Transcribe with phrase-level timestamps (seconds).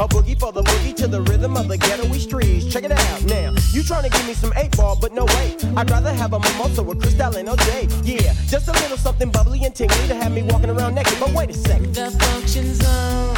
[0.00, 2.66] A boogie for the boogie to the rhythm of the ghettoy streets.
[2.66, 3.54] Check it out now.
[3.70, 5.56] You trying to give me some eight ball, but no way.
[5.76, 8.02] I'd rather have a mimosa with Cristal and OJ.
[8.04, 11.14] Yeah, just a little something bubbly and tingly to have me walking around naked.
[11.20, 11.94] But wait a second.
[11.94, 13.36] The function's on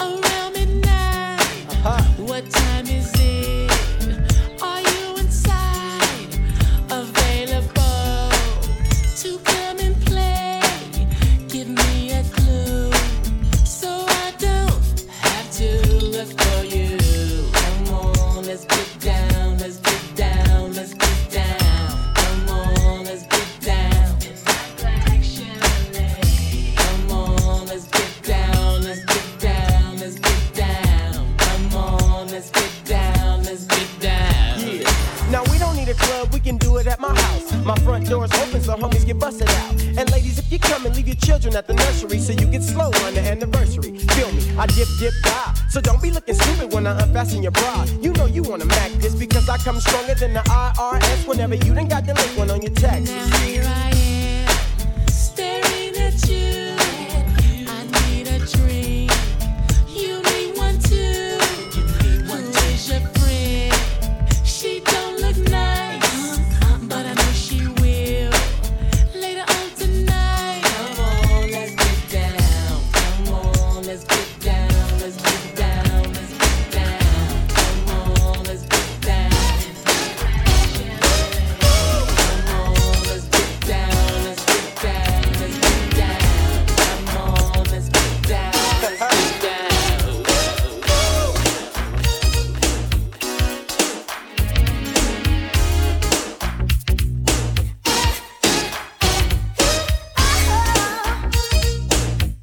[0.00, 1.40] around midnight.
[1.84, 2.02] Uh-huh.
[2.22, 2.75] What time?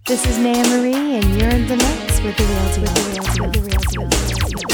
[0.06, 2.84] This is Naya Marie, and you're in the mix with the real deal.
[2.84, 4.04] With the real.
[4.04, 4.73] With the real.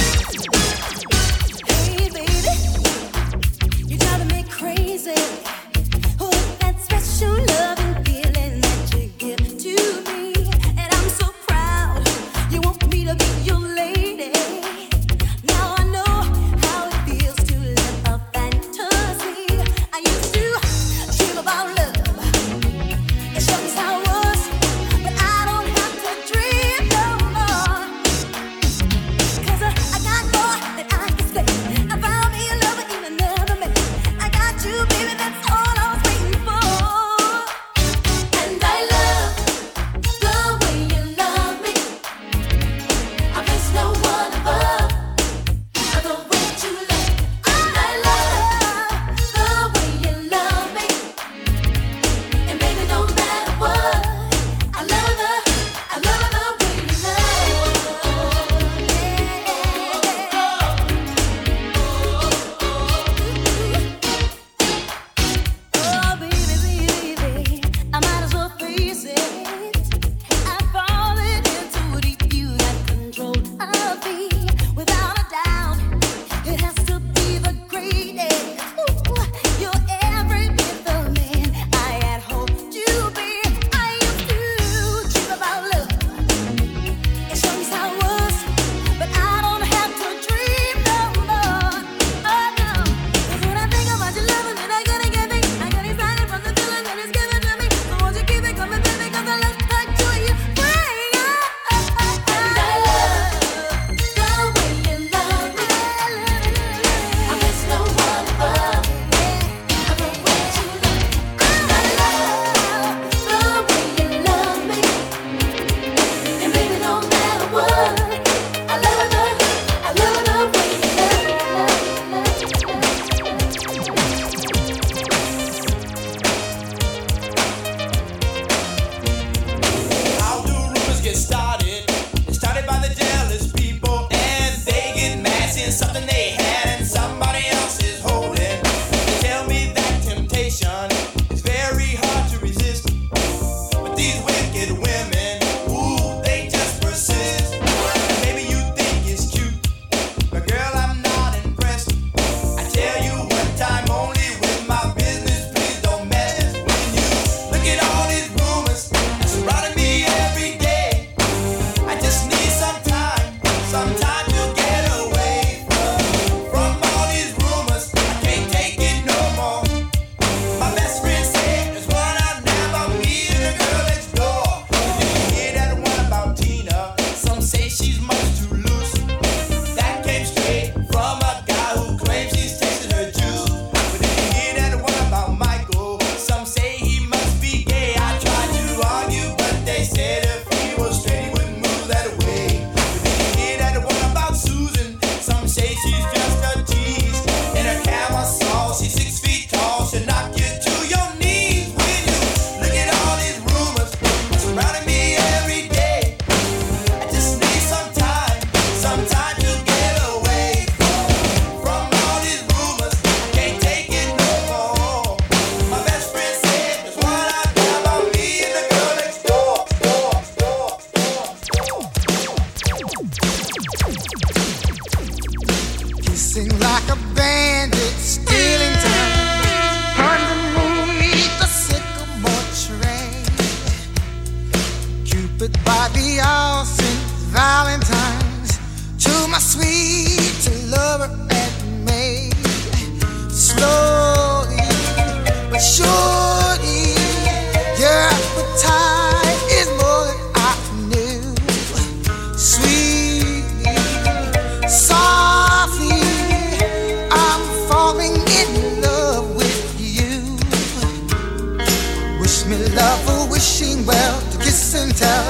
[262.30, 265.26] Wish me love, oh, wishing well to kiss and tell.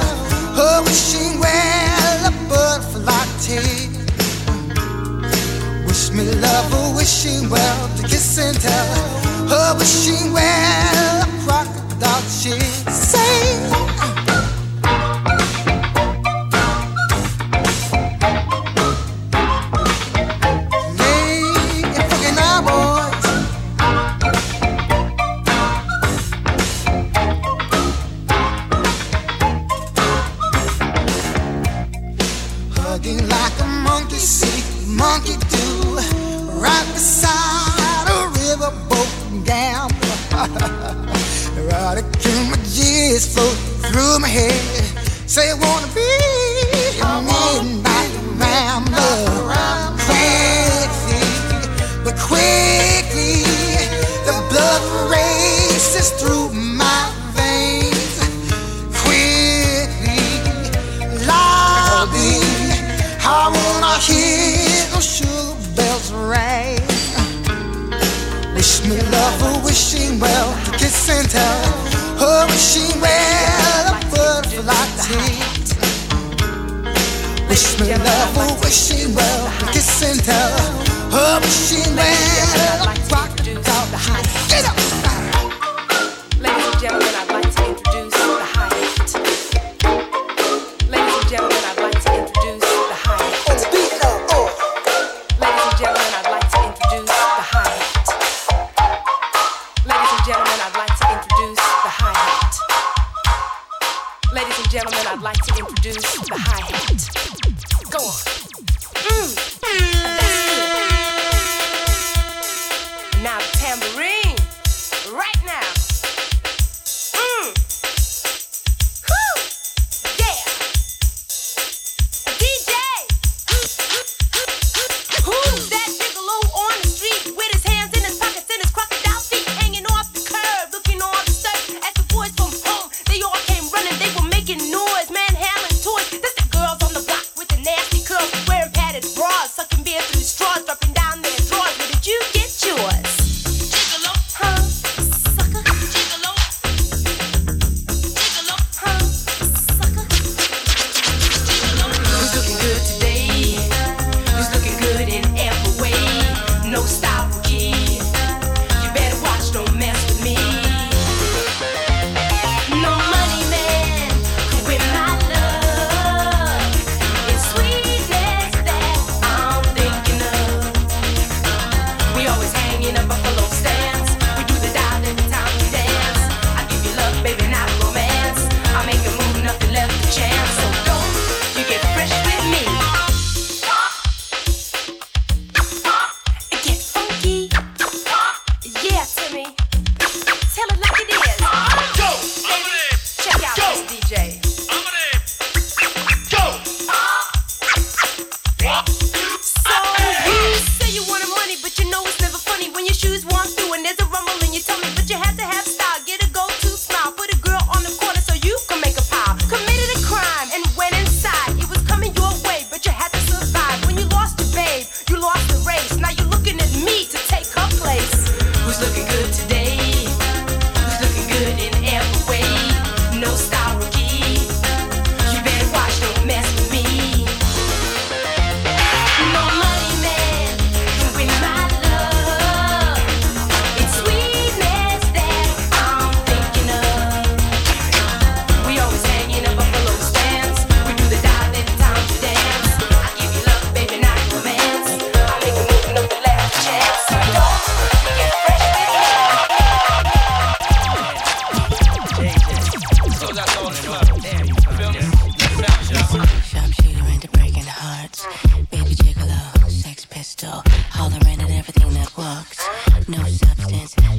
[0.54, 3.88] Oh, wishing well a butterfly tea.
[5.86, 8.86] Wish me love, oh, wishing well to kiss and tell.
[9.48, 12.60] Oh, wishing well a crocodile she
[12.90, 13.89] say.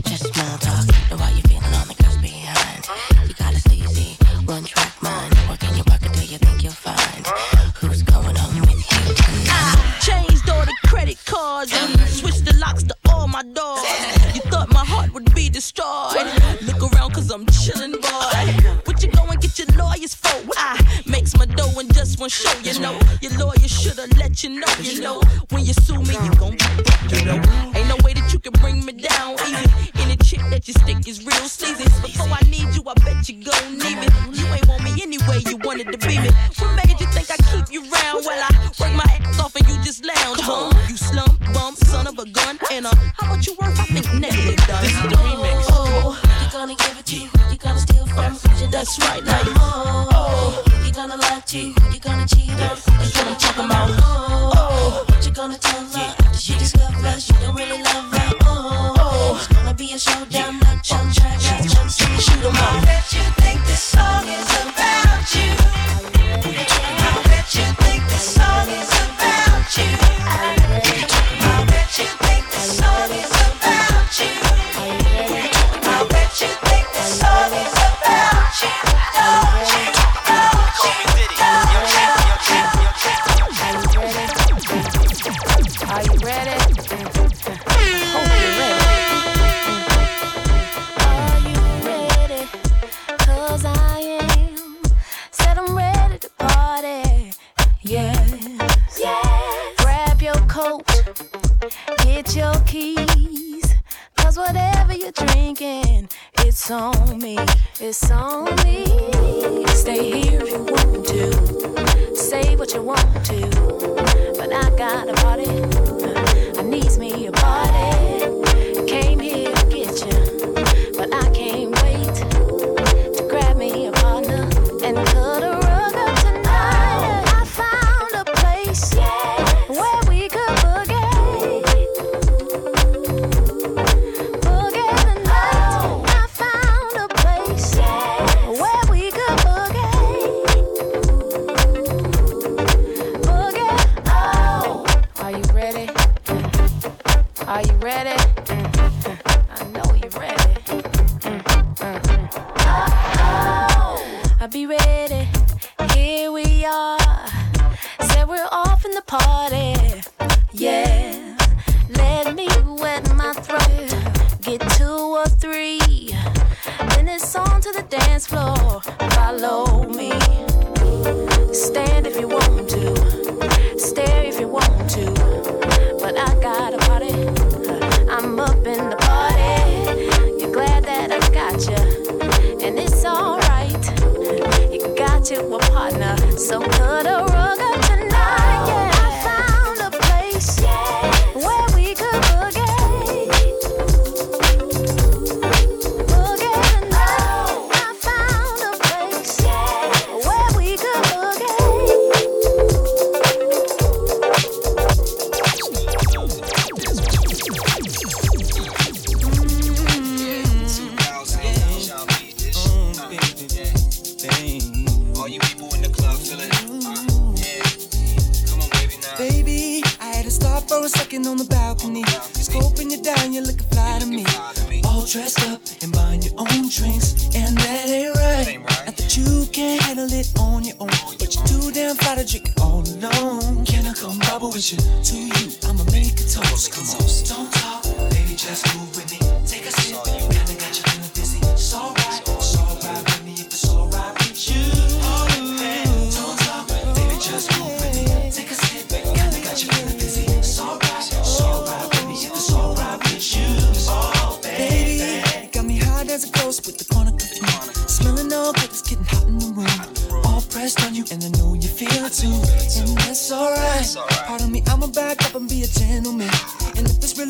[0.03, 0.30] Just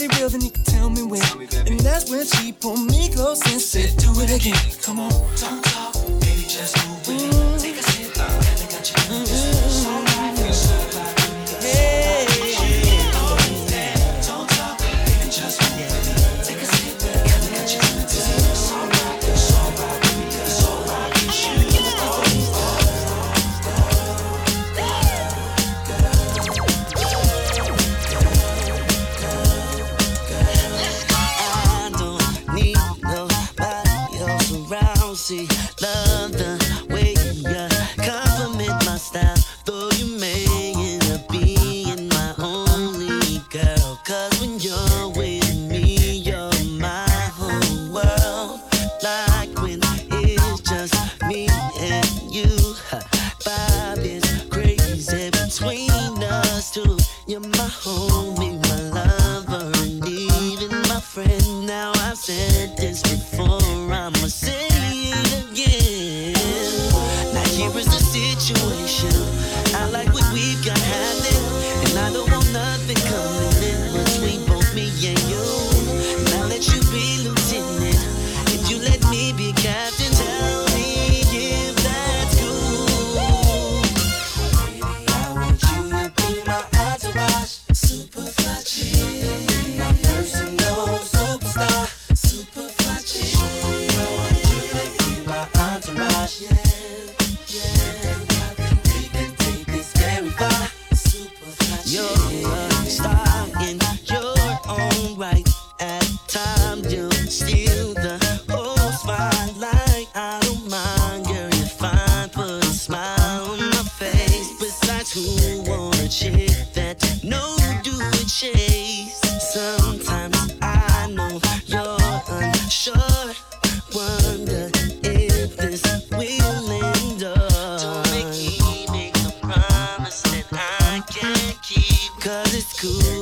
[0.01, 1.21] really real, then you can tell me when.
[1.21, 4.57] Tell me and that's when she pulled me close and said, Do it again.
[4.81, 7.30] Come on, don't talk, baby, just move it.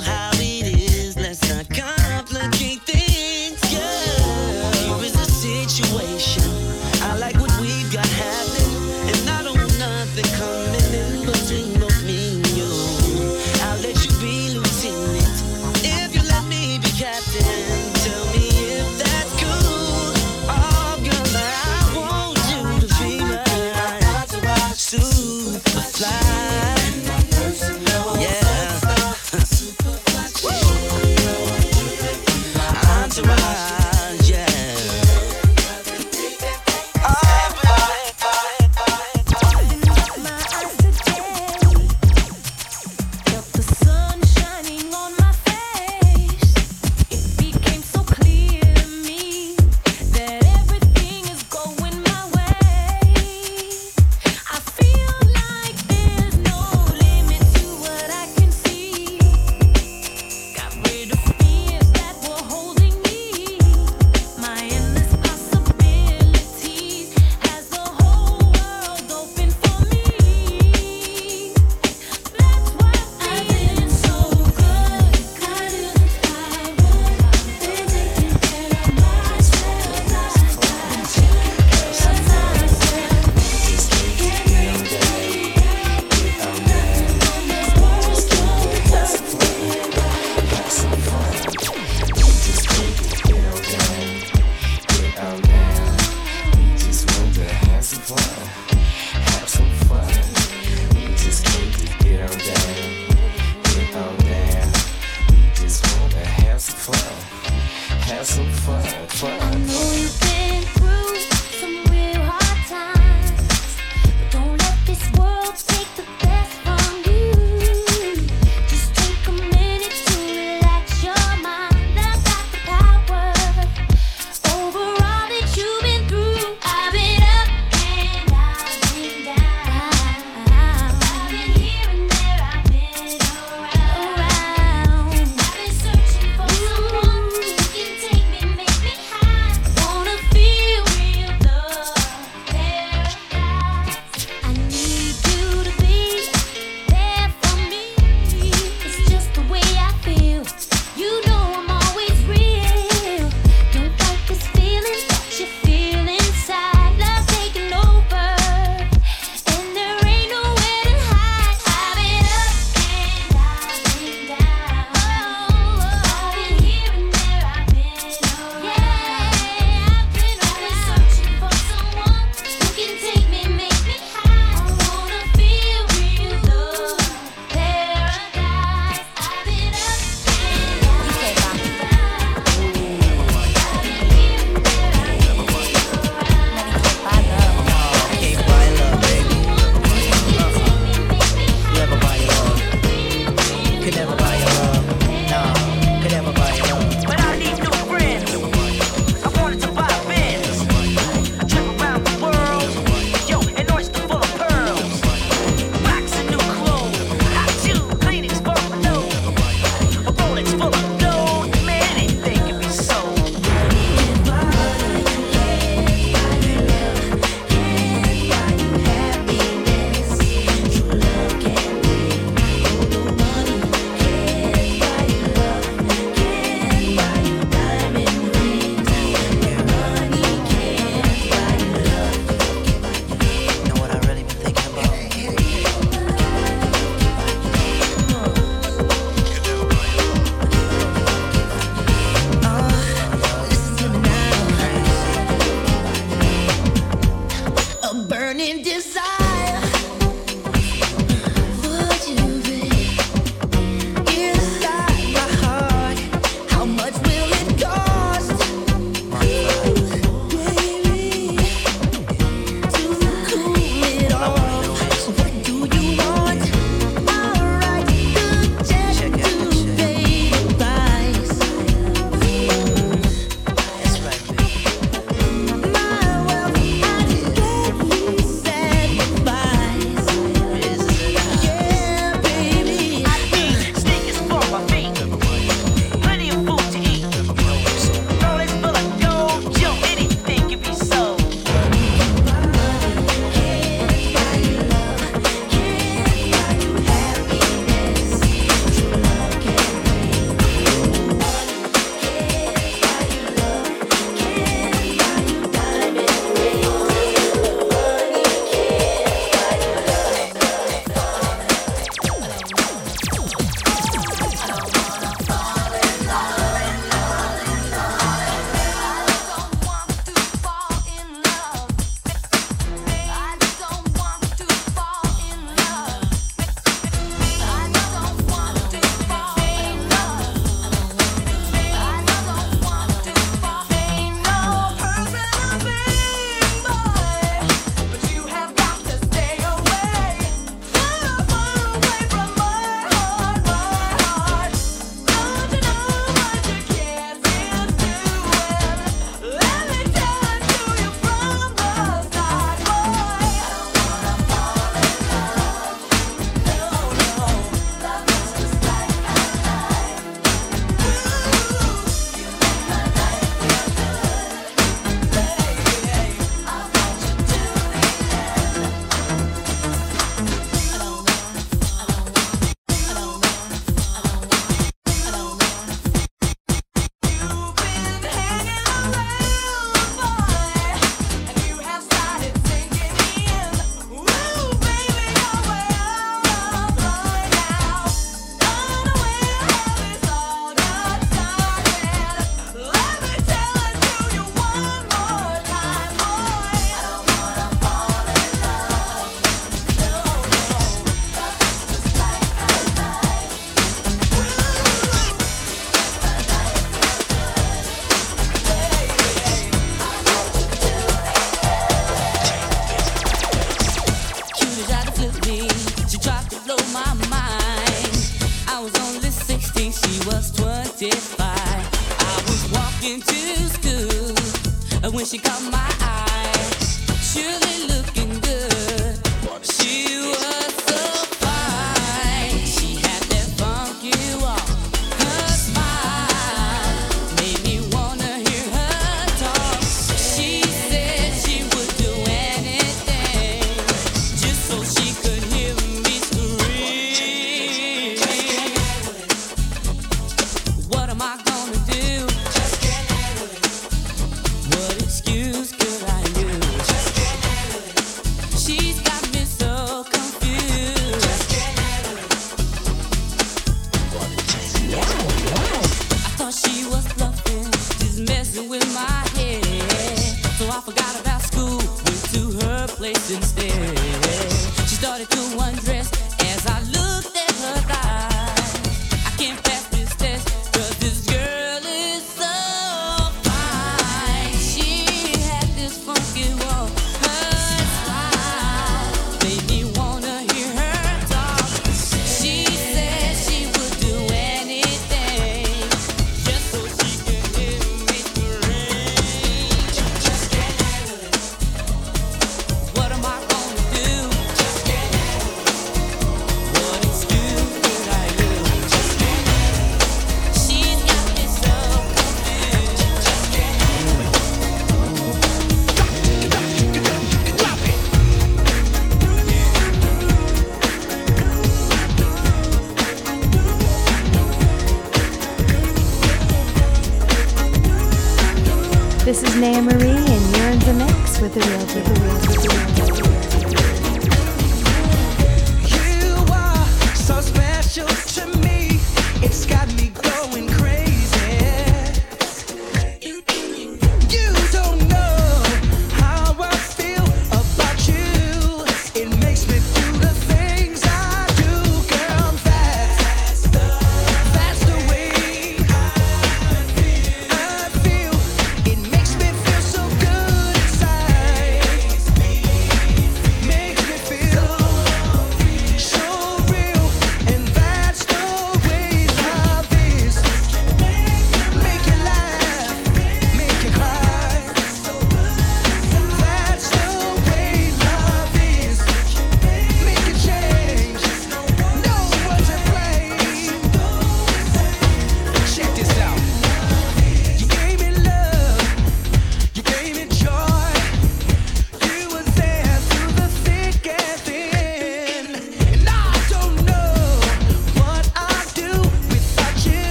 [0.00, 0.38] How